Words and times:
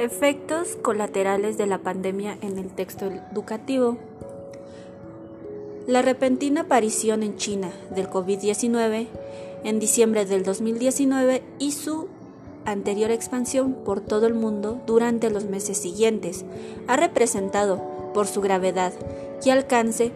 Efectos 0.00 0.78
colaterales 0.80 1.58
de 1.58 1.66
la 1.66 1.76
pandemia 1.76 2.38
en 2.40 2.56
el 2.56 2.70
texto 2.70 3.12
educativo. 3.32 3.98
La 5.86 6.00
repentina 6.00 6.62
aparición 6.62 7.22
en 7.22 7.36
China 7.36 7.70
del 7.94 8.08
COVID-19 8.08 9.08
en 9.62 9.78
diciembre 9.78 10.24
del 10.24 10.42
2019 10.42 11.42
y 11.58 11.72
su 11.72 12.08
anterior 12.64 13.10
expansión 13.10 13.74
por 13.84 14.00
todo 14.00 14.26
el 14.26 14.32
mundo 14.32 14.80
durante 14.86 15.28
los 15.28 15.44
meses 15.44 15.76
siguientes 15.76 16.46
ha 16.88 16.96
representado, 16.96 17.82
por 18.14 18.26
su 18.26 18.40
gravedad 18.40 18.94
y 19.44 19.50
alcance, 19.50 20.12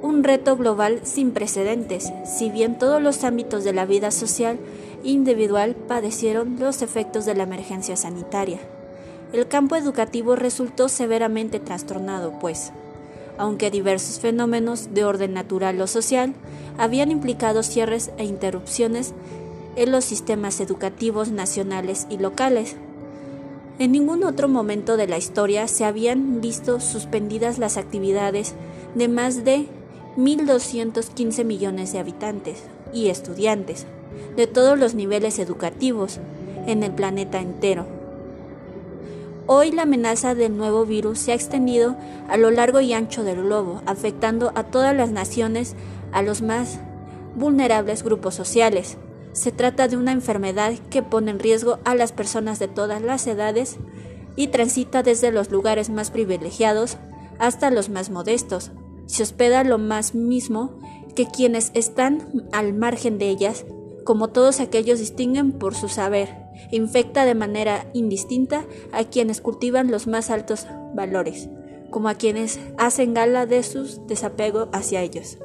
un 0.00 0.22
reto 0.22 0.56
global 0.56 1.00
sin 1.02 1.32
precedentes, 1.32 2.12
si 2.24 2.50
bien 2.50 2.78
todos 2.78 3.02
los 3.02 3.24
ámbitos 3.24 3.64
de 3.64 3.72
la 3.72 3.84
vida 3.84 4.12
social 4.12 4.60
individual 5.02 5.74
padecieron 5.74 6.60
los 6.60 6.82
efectos 6.82 7.24
de 7.24 7.34
la 7.34 7.42
emergencia 7.42 7.96
sanitaria 7.96 8.60
el 9.32 9.48
campo 9.48 9.76
educativo 9.76 10.36
resultó 10.36 10.88
severamente 10.88 11.58
trastornado, 11.60 12.38
pues, 12.40 12.72
aunque 13.38 13.70
diversos 13.70 14.20
fenómenos 14.20 14.94
de 14.94 15.04
orden 15.04 15.34
natural 15.34 15.80
o 15.80 15.86
social 15.86 16.34
habían 16.78 17.10
implicado 17.10 17.62
cierres 17.62 18.10
e 18.16 18.24
interrupciones 18.24 19.12
en 19.76 19.90
los 19.90 20.04
sistemas 20.04 20.60
educativos 20.60 21.30
nacionales 21.30 22.06
y 22.10 22.18
locales. 22.18 22.76
En 23.78 23.90
ningún 23.90 24.22
otro 24.22 24.48
momento 24.48 24.96
de 24.96 25.08
la 25.08 25.18
historia 25.18 25.66
se 25.66 25.84
habían 25.84 26.40
visto 26.40 26.78
suspendidas 26.78 27.58
las 27.58 27.76
actividades 27.76 28.54
de 28.94 29.08
más 29.08 29.44
de 29.44 29.66
1.215 30.16 31.44
millones 31.44 31.92
de 31.92 31.98
habitantes 31.98 32.62
y 32.92 33.08
estudiantes 33.08 33.86
de 34.36 34.46
todos 34.46 34.78
los 34.78 34.94
niveles 34.94 35.40
educativos 35.40 36.20
en 36.68 36.84
el 36.84 36.92
planeta 36.92 37.40
entero 37.40 37.93
Hoy 39.46 39.72
la 39.72 39.82
amenaza 39.82 40.34
del 40.34 40.56
nuevo 40.56 40.86
virus 40.86 41.18
se 41.18 41.32
ha 41.32 41.34
extendido 41.34 41.96
a 42.28 42.38
lo 42.38 42.50
largo 42.50 42.80
y 42.80 42.94
ancho 42.94 43.24
del 43.24 43.42
globo, 43.42 43.82
afectando 43.84 44.52
a 44.54 44.64
todas 44.64 44.96
las 44.96 45.10
naciones, 45.10 45.76
a 46.12 46.22
los 46.22 46.40
más 46.40 46.80
vulnerables 47.36 48.02
grupos 48.02 48.34
sociales. 48.34 48.96
Se 49.32 49.52
trata 49.52 49.86
de 49.86 49.98
una 49.98 50.12
enfermedad 50.12 50.72
que 50.88 51.02
pone 51.02 51.30
en 51.30 51.40
riesgo 51.40 51.78
a 51.84 51.94
las 51.94 52.12
personas 52.12 52.58
de 52.58 52.68
todas 52.68 53.02
las 53.02 53.26
edades 53.26 53.76
y 54.34 54.46
transita 54.46 55.02
desde 55.02 55.30
los 55.30 55.50
lugares 55.50 55.90
más 55.90 56.10
privilegiados 56.10 56.96
hasta 57.38 57.70
los 57.70 57.90
más 57.90 58.08
modestos. 58.08 58.70
Se 59.04 59.22
hospeda 59.24 59.62
lo 59.62 59.76
más 59.76 60.14
mismo 60.14 60.78
que 61.14 61.26
quienes 61.26 61.70
están 61.74 62.48
al 62.52 62.72
margen 62.72 63.18
de 63.18 63.28
ellas, 63.28 63.66
como 64.04 64.28
todos 64.28 64.60
aquellos 64.60 64.98
distinguen 64.98 65.52
por 65.52 65.74
su 65.74 65.88
saber 65.88 66.44
infecta 66.70 67.24
de 67.24 67.34
manera 67.34 67.86
indistinta 67.92 68.64
a 68.92 69.04
quienes 69.04 69.40
cultivan 69.40 69.90
los 69.90 70.06
más 70.06 70.30
altos 70.30 70.66
valores, 70.94 71.48
como 71.90 72.08
a 72.08 72.14
quienes 72.14 72.60
hacen 72.78 73.14
gala 73.14 73.46
de 73.46 73.62
su 73.62 74.06
desapego 74.06 74.68
hacia 74.72 75.02
ellos. 75.02 75.38